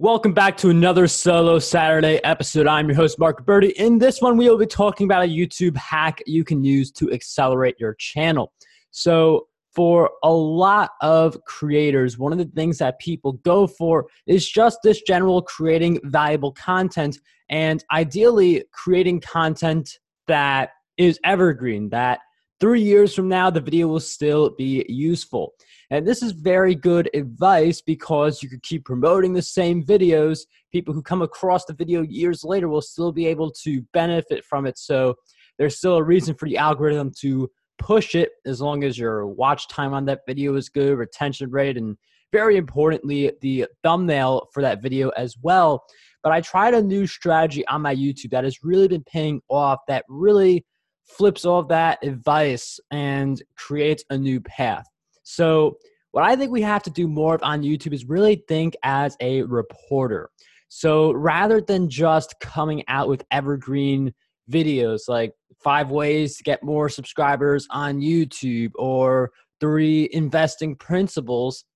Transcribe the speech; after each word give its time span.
Welcome 0.00 0.32
back 0.32 0.56
to 0.58 0.70
another 0.70 1.08
solo 1.08 1.58
Saturday 1.58 2.20
episode. 2.22 2.68
I'm 2.68 2.86
your 2.86 2.94
host, 2.94 3.18
Mark 3.18 3.44
Birdie. 3.44 3.76
In 3.76 3.98
this 3.98 4.20
one, 4.20 4.36
we 4.36 4.48
will 4.48 4.56
be 4.56 4.64
talking 4.64 5.06
about 5.06 5.24
a 5.24 5.28
YouTube 5.28 5.76
hack 5.76 6.22
you 6.24 6.44
can 6.44 6.62
use 6.62 6.92
to 6.92 7.12
accelerate 7.12 7.74
your 7.80 7.94
channel. 7.94 8.52
So, 8.92 9.48
for 9.74 10.12
a 10.22 10.30
lot 10.30 10.92
of 11.02 11.36
creators, 11.46 12.16
one 12.16 12.30
of 12.30 12.38
the 12.38 12.44
things 12.44 12.78
that 12.78 13.00
people 13.00 13.32
go 13.44 13.66
for 13.66 14.06
is 14.28 14.48
just 14.48 14.78
this 14.84 15.02
general 15.02 15.42
creating 15.42 15.98
valuable 16.04 16.52
content 16.52 17.18
and 17.48 17.84
ideally 17.90 18.62
creating 18.70 19.20
content 19.20 19.98
that 20.28 20.70
is 20.96 21.18
evergreen, 21.24 21.88
that 21.88 22.20
three 22.60 22.82
years 22.82 23.16
from 23.16 23.28
now, 23.28 23.50
the 23.50 23.60
video 23.60 23.88
will 23.88 23.98
still 23.98 24.50
be 24.50 24.86
useful. 24.88 25.54
And 25.90 26.06
this 26.06 26.22
is 26.22 26.32
very 26.32 26.74
good 26.74 27.08
advice 27.14 27.80
because 27.80 28.42
you 28.42 28.48
could 28.48 28.62
keep 28.62 28.84
promoting 28.84 29.32
the 29.32 29.42
same 29.42 29.82
videos. 29.82 30.40
People 30.70 30.92
who 30.92 31.02
come 31.02 31.22
across 31.22 31.64
the 31.64 31.72
video 31.72 32.02
years 32.02 32.44
later 32.44 32.68
will 32.68 32.82
still 32.82 33.10
be 33.10 33.26
able 33.26 33.50
to 33.62 33.82
benefit 33.94 34.44
from 34.44 34.66
it. 34.66 34.76
So 34.78 35.14
there's 35.58 35.78
still 35.78 35.96
a 35.96 36.02
reason 36.02 36.34
for 36.34 36.46
the 36.46 36.58
algorithm 36.58 37.10
to 37.20 37.50
push 37.78 38.14
it 38.14 38.32
as 38.44 38.60
long 38.60 38.84
as 38.84 38.98
your 38.98 39.26
watch 39.26 39.68
time 39.68 39.94
on 39.94 40.04
that 40.06 40.20
video 40.26 40.56
is 40.56 40.68
good, 40.68 40.98
retention 40.98 41.50
rate, 41.50 41.76
and 41.76 41.96
very 42.32 42.56
importantly, 42.56 43.32
the 43.40 43.66
thumbnail 43.82 44.48
for 44.52 44.62
that 44.62 44.82
video 44.82 45.08
as 45.10 45.36
well. 45.40 45.84
But 46.22 46.32
I 46.32 46.42
tried 46.42 46.74
a 46.74 46.82
new 46.82 47.06
strategy 47.06 47.66
on 47.66 47.80
my 47.80 47.94
YouTube 47.94 48.30
that 48.30 48.44
has 48.44 48.62
really 48.62 48.88
been 48.88 49.04
paying 49.04 49.40
off 49.48 49.78
that 49.88 50.04
really 50.08 50.66
flips 51.06 51.46
off 51.46 51.68
that 51.68 51.98
advice 52.02 52.78
and 52.90 53.42
creates 53.56 54.04
a 54.10 54.18
new 54.18 54.40
path. 54.40 54.84
So, 55.30 55.76
what 56.12 56.24
I 56.24 56.36
think 56.36 56.50
we 56.50 56.62
have 56.62 56.82
to 56.84 56.90
do 56.90 57.06
more 57.06 57.34
of 57.34 57.42
on 57.42 57.62
YouTube 57.62 57.92
is 57.92 58.06
really 58.06 58.42
think 58.48 58.74
as 58.82 59.14
a 59.20 59.42
reporter. 59.42 60.30
So, 60.68 61.12
rather 61.12 61.60
than 61.60 61.90
just 61.90 62.34
coming 62.40 62.82
out 62.88 63.08
with 63.08 63.26
evergreen 63.30 64.14
videos 64.50 65.00
like 65.06 65.34
five 65.62 65.90
ways 65.90 66.38
to 66.38 66.44
get 66.44 66.62
more 66.62 66.88
subscribers 66.88 67.68
on 67.70 68.00
YouTube 68.00 68.70
or 68.76 69.30
three 69.60 70.08
investing 70.12 70.74
principles, 70.74 71.66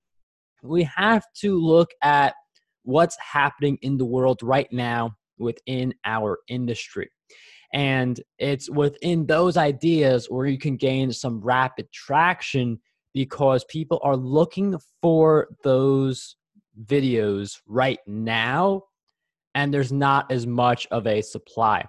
we 0.63 0.85
have 0.85 1.27
to 1.41 1.59
look 1.59 1.91
at 2.03 2.33
what's 2.85 3.19
happening 3.21 3.77
in 3.83 3.99
the 3.99 4.07
world 4.07 4.43
right 4.43 4.73
now 4.73 5.15
within 5.39 5.93
our 6.07 6.39
industry. 6.49 7.11
And 7.75 8.19
it's 8.39 8.71
within 8.71 9.27
those 9.27 9.59
ideas 9.59 10.31
where 10.31 10.47
you 10.47 10.59
can 10.59 10.77
gain 10.77 11.13
some 11.13 11.43
rapid 11.43 11.93
traction 11.93 12.79
because 13.15 13.65
people 13.65 14.01
are 14.03 14.17
looking 14.17 14.79
for 15.01 15.49
those 15.63 16.37
videos 16.85 17.61
right 17.67 17.99
now 18.07 18.83
and 19.55 19.73
there's 19.73 19.93
not 19.93 20.31
as 20.33 20.47
much 20.47 20.87
of 20.91 21.07
a 21.07 21.21
supply. 21.21 21.85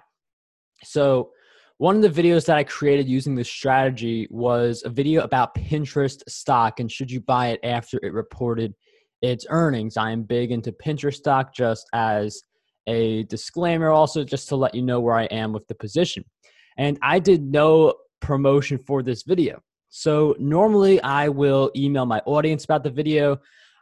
So, 0.82 1.30
one 1.78 1.96
of 1.96 2.02
the 2.02 2.22
videos 2.22 2.46
that 2.46 2.56
I 2.56 2.62
created 2.62 3.08
using 3.08 3.34
this 3.34 3.50
strategy 3.50 4.28
was 4.30 4.82
a 4.84 4.90
video 4.90 5.22
about 5.22 5.56
Pinterest 5.56 6.22
stock 6.28 6.78
and 6.78 6.90
should 6.90 7.10
you 7.10 7.20
buy 7.20 7.48
it 7.48 7.60
after 7.64 7.98
it 8.02 8.12
reported 8.12 8.74
its 9.24 9.46
earnings. 9.48 9.96
I 9.96 10.10
am 10.10 10.22
big 10.22 10.52
into 10.52 10.70
Pinterest 10.70 11.14
stock 11.14 11.54
just 11.54 11.88
as 11.92 12.42
a 12.86 13.24
disclaimer, 13.24 13.90
also 13.90 14.22
just 14.22 14.48
to 14.48 14.56
let 14.56 14.74
you 14.74 14.82
know 14.82 15.00
where 15.00 15.16
I 15.16 15.24
am 15.24 15.52
with 15.52 15.66
the 15.66 15.74
position. 15.74 16.24
And 16.76 16.98
I 17.02 17.18
did 17.18 17.42
no 17.42 17.94
promotion 18.20 18.78
for 18.86 19.02
this 19.02 19.22
video. 19.22 19.60
So 19.96 20.34
normally 20.40 21.00
I 21.02 21.28
will 21.28 21.70
email 21.76 22.04
my 22.04 22.20
audience 22.26 22.64
about 22.64 22.82
the 22.82 22.90
video. 22.90 23.38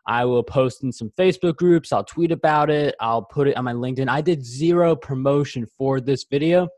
I 0.06 0.26
will 0.26 0.42
post 0.42 0.82
in 0.82 0.92
some 0.92 1.10
Facebook 1.18 1.56
groups. 1.56 1.90
I'll 1.90 2.04
tweet 2.04 2.30
about 2.30 2.68
it. 2.68 2.94
I'll 3.00 3.22
put 3.22 3.48
it 3.48 3.56
on 3.56 3.64
my 3.64 3.72
LinkedIn. 3.72 4.10
I 4.10 4.20
did 4.20 4.44
zero 4.44 4.94
promotion 4.94 5.66
for 5.78 6.02
this 6.02 6.26
video. 6.30 6.68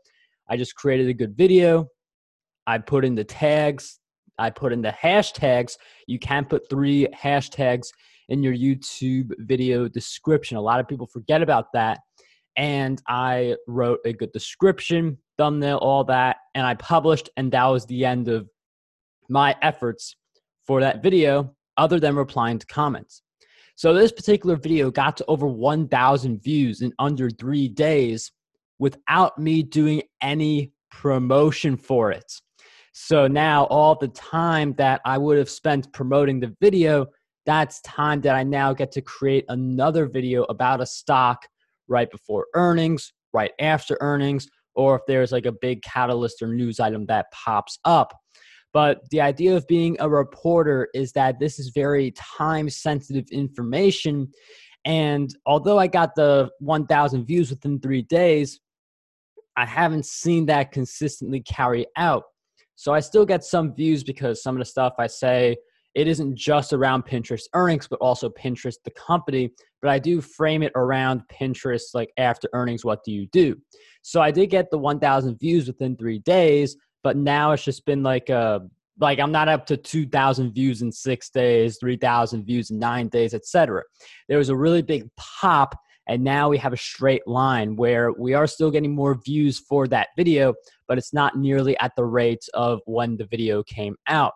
I 0.49 0.55
just 0.55 0.75
created 0.75 1.09
a 1.09 1.13
good 1.13 1.35
video. 1.35 1.89
I 2.65 2.77
put 2.77 3.03
in 3.03 3.13
the 3.13 3.25
tags. 3.25 3.99
I 4.39 4.51
put 4.51 4.71
in 4.71 4.81
the 4.81 4.93
hashtags. 4.93 5.73
You 6.07 6.17
can 6.17 6.45
put 6.45 6.69
three 6.69 7.05
hashtags 7.07 7.87
in 8.29 8.41
your 8.41 8.53
YouTube 8.53 9.31
video 9.39 9.89
description. 9.89 10.55
A 10.55 10.61
lot 10.61 10.79
of 10.79 10.87
people 10.87 11.07
forget 11.07 11.41
about 11.41 11.73
that. 11.73 11.99
And 12.55 13.01
I 13.09 13.57
wrote 13.67 13.99
a 14.05 14.13
good 14.13 14.31
description, 14.31 15.17
thumbnail, 15.37 15.79
all 15.79 16.05
that, 16.05 16.37
and 16.53 16.65
I 16.65 16.75
published, 16.75 17.29
and 17.35 17.51
that 17.51 17.65
was 17.65 17.85
the 17.85 18.05
end 18.05 18.29
of 18.29 18.47
my 19.29 19.55
efforts 19.61 20.15
for 20.65 20.81
that 20.81 21.03
video 21.03 21.55
other 21.77 21.99
than 21.99 22.15
replying 22.15 22.59
to 22.59 22.65
comments. 22.67 23.21
So 23.75 23.93
this 23.93 24.11
particular 24.11 24.55
video 24.55 24.89
got 24.89 25.17
to 25.17 25.25
over 25.27 25.47
1,000 25.47 26.41
views 26.41 26.81
in 26.81 26.93
under 26.97 27.29
three 27.29 27.67
days 27.67 28.31
without 28.79 29.37
me 29.37 29.63
doing 29.63 30.01
any 30.21 30.71
promotion 30.89 31.75
for 31.75 32.11
it. 32.11 32.31
So 32.93 33.27
now 33.27 33.65
all 33.65 33.95
the 33.95 34.07
time 34.07 34.73
that 34.77 35.01
I 35.03 35.17
would 35.17 35.37
have 35.37 35.49
spent 35.49 35.91
promoting 35.91 36.39
the 36.39 36.55
video, 36.61 37.07
that's 37.45 37.81
time 37.81 38.21
that 38.21 38.35
I 38.35 38.43
now 38.43 38.73
get 38.73 38.93
to 38.93 39.01
create 39.01 39.43
another 39.49 40.05
video 40.07 40.43
about 40.43 40.79
a 40.79 40.85
stock 40.85 41.45
right 41.89 42.09
before 42.09 42.47
earnings, 42.53 43.11
right 43.33 43.51
after 43.59 43.97
earnings, 43.99 44.47
or 44.75 44.95
if 44.95 45.01
there's 45.07 45.33
like 45.33 45.45
a 45.45 45.51
big 45.51 45.81
catalyst 45.81 46.41
or 46.41 46.47
news 46.47 46.79
item 46.79 47.05
that 47.07 47.31
pops 47.31 47.79
up. 47.83 48.17
But 48.75 49.09
the 49.09 49.21
idea 49.21 49.55
of 49.55 49.65
being 49.67 49.95
a 50.01 50.09
reporter 50.09 50.89
is 50.93 51.13
that 51.13 51.39
this 51.39 51.59
is 51.59 51.69
very 51.69 52.11
time 52.11 52.69
sensitive 52.69 53.23
information. 53.31 54.29
And 54.83 55.33
although 55.45 55.79
I 55.79 55.87
got 55.87 56.13
the 56.13 56.49
1,000 56.59 57.25
views 57.25 57.51
within 57.51 57.79
three 57.79 58.01
days, 58.01 58.59
I 59.55 59.65
haven't 59.65 60.05
seen 60.05 60.45
that 60.47 60.73
consistently 60.73 61.39
carry 61.39 61.85
out. 61.95 62.23
So 62.75 62.93
I 62.93 62.99
still 62.99 63.25
get 63.25 63.45
some 63.45 63.73
views 63.73 64.03
because 64.03 64.43
some 64.43 64.57
of 64.57 64.59
the 64.59 64.65
stuff 64.65 64.95
I 64.99 65.07
say, 65.07 65.55
it 65.95 66.09
isn't 66.09 66.37
just 66.37 66.73
around 66.73 67.05
Pinterest 67.05 67.43
earnings, 67.53 67.87
but 67.87 67.99
also 68.01 68.29
Pinterest, 68.29 68.75
the 68.83 68.91
company. 68.91 69.51
But 69.81 69.91
I 69.91 69.99
do 69.99 70.19
frame 70.19 70.63
it 70.63 70.73
around 70.75 71.21
Pinterest, 71.31 71.93
like 71.93 72.11
after 72.17 72.49
earnings, 72.51 72.83
what 72.83 73.05
do 73.05 73.13
you 73.13 73.27
do? 73.27 73.55
So 74.01 74.21
I 74.21 74.31
did 74.31 74.47
get 74.47 74.69
the 74.69 74.77
1,000 74.77 75.39
views 75.39 75.67
within 75.67 75.95
three 75.95 76.19
days, 76.19 76.75
but 77.05 77.15
now 77.15 77.51
it's 77.51 77.63
just 77.63 77.85
been 77.85 78.01
like 78.01 78.29
a 78.29 78.35
uh, 78.35 78.59
like 78.99 79.19
I'm 79.19 79.31
not 79.31 79.47
up 79.47 79.67
to 79.67 79.77
2,000 79.77 80.53
views 80.53 80.81
in 80.81 80.91
six 80.91 81.29
days, 81.29 81.77
3,000 81.79 82.43
views 82.43 82.71
in 82.71 82.79
nine 82.79 83.09
days, 83.09 83.35
etc. 83.35 83.83
There 84.27 84.39
was 84.39 84.49
a 84.49 84.55
really 84.55 84.81
big 84.81 85.07
pop, 85.15 85.77
and 86.07 86.23
now 86.23 86.49
we 86.49 86.57
have 86.57 86.73
a 86.73 86.77
straight 86.77 87.27
line 87.27 87.75
where 87.75 88.11
we 88.13 88.33
are 88.33 88.47
still 88.47 88.71
getting 88.71 88.95
more 88.95 89.19
views 89.23 89.59
for 89.59 89.87
that 89.89 90.07
video, 90.17 90.55
but 90.87 90.97
it's 90.97 91.13
not 91.13 91.37
nearly 91.37 91.77
at 91.77 91.91
the 91.95 92.05
rate 92.05 92.43
of 92.55 92.79
when 92.85 93.17
the 93.17 93.25
video 93.25 93.61
came 93.61 93.95
out. 94.07 94.33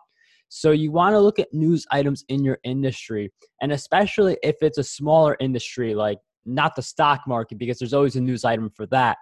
So 0.48 0.70
you 0.70 0.92
want 0.92 1.14
to 1.14 1.20
look 1.20 1.40
at 1.40 1.52
news 1.52 1.86
items 1.90 2.24
in 2.28 2.44
your 2.44 2.58
industry, 2.62 3.32
and 3.60 3.72
especially 3.72 4.36
if 4.44 4.56
it's 4.60 4.78
a 4.78 4.84
smaller 4.84 5.36
industry, 5.40 5.92
like 5.96 6.18
not 6.46 6.76
the 6.76 6.82
stock 6.82 7.22
market, 7.26 7.58
because 7.58 7.80
there's 7.80 7.94
always 7.94 8.14
a 8.14 8.20
news 8.20 8.44
item 8.44 8.70
for 8.70 8.86
that 8.86 9.16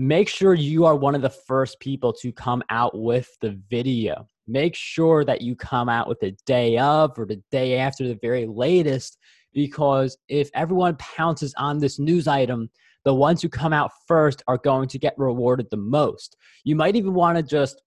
make 0.00 0.28
sure 0.28 0.54
you 0.54 0.86
are 0.86 0.94
one 0.94 1.16
of 1.16 1.22
the 1.22 1.28
first 1.28 1.80
people 1.80 2.12
to 2.12 2.30
come 2.30 2.62
out 2.70 2.96
with 2.96 3.28
the 3.40 3.60
video. 3.68 4.24
Make 4.46 4.76
sure 4.76 5.24
that 5.24 5.42
you 5.42 5.56
come 5.56 5.88
out 5.88 6.08
with 6.08 6.20
the 6.20 6.36
day 6.46 6.78
of 6.78 7.18
or 7.18 7.26
the 7.26 7.42
day 7.50 7.78
after 7.78 8.06
the 8.06 8.18
very 8.22 8.46
latest, 8.46 9.18
because 9.52 10.16
if 10.28 10.50
everyone 10.54 10.96
pounces 10.96 11.52
on 11.58 11.80
this 11.80 11.98
news 11.98 12.28
item, 12.28 12.70
the 13.04 13.12
ones 13.12 13.42
who 13.42 13.48
come 13.48 13.72
out 13.72 13.90
first 14.06 14.40
are 14.46 14.58
going 14.58 14.88
to 14.88 15.00
get 15.00 15.18
rewarded 15.18 15.66
the 15.70 15.76
most. 15.76 16.36
You 16.62 16.76
might 16.76 16.94
even 16.94 17.12
want 17.12 17.36
to 17.36 17.42
just 17.42 17.82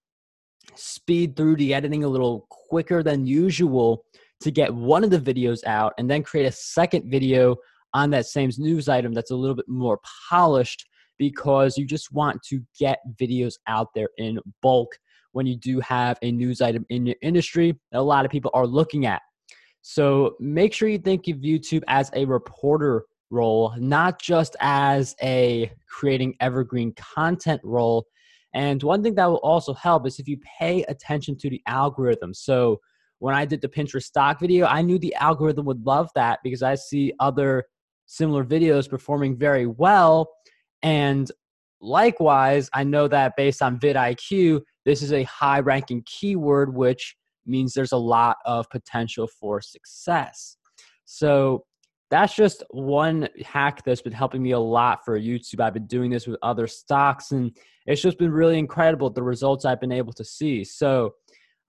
speed 0.75 1.37
through 1.37 1.55
the 1.55 1.73
editing 1.73 2.03
a 2.03 2.09
little 2.09 2.45
quicker 2.49 3.03
than 3.03 3.25
usual 3.25 4.03
to 4.41 4.51
get 4.51 4.73
one 4.73 5.05
of 5.05 5.11
the 5.11 5.19
videos 5.19 5.65
out 5.65 5.93
and 5.97 6.09
then 6.09 6.23
create 6.23 6.45
a 6.45 6.51
second 6.51 7.09
video 7.09 7.55
on 7.93 8.09
that 8.09 8.25
same 8.25 8.49
news 8.57 8.89
item 8.89 9.13
that's 9.13 9.31
a 9.31 9.35
little 9.35 9.55
bit 9.55 9.67
more 9.69 9.99
polished 10.29 10.85
because 11.21 11.77
you 11.77 11.85
just 11.85 12.11
want 12.11 12.41
to 12.41 12.59
get 12.79 12.97
videos 13.21 13.53
out 13.67 13.89
there 13.93 14.09
in 14.17 14.39
bulk 14.63 14.97
when 15.33 15.45
you 15.45 15.55
do 15.55 15.79
have 15.79 16.17
a 16.23 16.31
news 16.31 16.61
item 16.61 16.83
in 16.89 17.05
your 17.05 17.15
industry 17.21 17.79
that 17.91 17.99
a 17.99 18.01
lot 18.01 18.25
of 18.25 18.31
people 18.31 18.49
are 18.55 18.65
looking 18.65 19.05
at. 19.05 19.21
So 19.83 20.35
make 20.39 20.73
sure 20.73 20.89
you 20.89 20.97
think 20.97 21.27
of 21.27 21.37
YouTube 21.37 21.83
as 21.87 22.09
a 22.15 22.25
reporter 22.25 23.05
role, 23.29 23.71
not 23.77 24.19
just 24.19 24.55
as 24.61 25.15
a 25.21 25.71
creating 25.87 26.33
evergreen 26.39 26.91
content 26.93 27.61
role. 27.63 28.07
And 28.55 28.81
one 28.81 29.03
thing 29.03 29.13
that 29.13 29.27
will 29.27 29.35
also 29.37 29.75
help 29.75 30.07
is 30.07 30.17
if 30.17 30.27
you 30.27 30.39
pay 30.59 30.81
attention 30.85 31.37
to 31.37 31.51
the 31.51 31.61
algorithm. 31.67 32.33
So 32.33 32.79
when 33.19 33.35
I 33.35 33.45
did 33.45 33.61
the 33.61 33.69
Pinterest 33.69 34.05
stock 34.05 34.39
video, 34.39 34.65
I 34.65 34.81
knew 34.81 34.97
the 34.97 35.13
algorithm 35.13 35.67
would 35.67 35.85
love 35.85 36.09
that 36.15 36.39
because 36.43 36.63
I 36.63 36.73
see 36.73 37.13
other 37.19 37.65
similar 38.07 38.43
videos 38.43 38.89
performing 38.89 39.37
very 39.37 39.67
well 39.67 40.27
and 40.83 41.31
likewise, 41.79 42.69
I 42.73 42.83
know 42.83 43.07
that 43.07 43.33
based 43.35 43.61
on 43.61 43.79
vidIQ, 43.79 44.61
this 44.85 45.01
is 45.01 45.13
a 45.13 45.23
high 45.23 45.59
ranking 45.59 46.03
keyword, 46.05 46.73
which 46.73 47.15
means 47.45 47.73
there's 47.73 47.91
a 47.91 47.97
lot 47.97 48.37
of 48.45 48.69
potential 48.69 49.27
for 49.39 49.61
success. 49.61 50.57
So 51.05 51.65
that's 52.09 52.35
just 52.35 52.63
one 52.71 53.27
hack 53.43 53.83
that's 53.85 54.01
been 54.01 54.13
helping 54.13 54.43
me 54.43 54.51
a 54.51 54.59
lot 54.59 54.99
for 55.05 55.19
YouTube. 55.19 55.61
I've 55.61 55.73
been 55.73 55.87
doing 55.87 56.11
this 56.11 56.27
with 56.27 56.37
other 56.43 56.67
stocks, 56.67 57.31
and 57.31 57.55
it's 57.85 58.01
just 58.01 58.17
been 58.17 58.31
really 58.31 58.59
incredible 58.59 59.09
the 59.09 59.23
results 59.23 59.65
I've 59.65 59.79
been 59.79 59.91
able 59.91 60.13
to 60.13 60.25
see. 60.25 60.63
So 60.63 61.13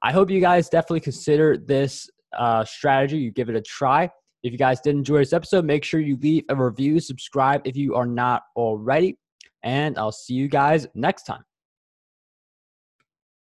I 0.03 0.11
hope 0.13 0.31
you 0.31 0.41
guys 0.41 0.69
definitely 0.69 1.01
consider 1.01 1.57
this 1.57 2.11
uh, 2.37 2.65
strategy. 2.65 3.19
You 3.19 3.31
give 3.31 3.49
it 3.49 3.57
a 3.57 3.63
try. 3.63 4.11
If 4.43 4.51
you 4.51 4.59
guys 4.59 4.81
did 4.81 4.97
enjoy 4.97 5.19
this 5.19 5.33
episode, 5.33 5.65
make 5.65 5.85
sure 5.85 6.01
you 6.01 6.17
leave 6.17 6.45
a 6.49 6.57
review, 6.57 6.99
subscribe 6.99 7.63
if 7.65 7.77
you 7.77 7.95
are 7.95 8.07
not 8.07 8.43
already, 8.57 9.17
and 9.63 9.97
I'll 9.97 10.11
see 10.11 10.35
you 10.35 10.49
guys 10.49 10.87
next 10.95 11.25
time. 11.25 11.45